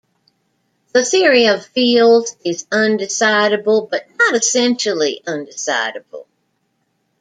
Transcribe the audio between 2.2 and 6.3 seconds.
is undecidable but not essentially undecidable.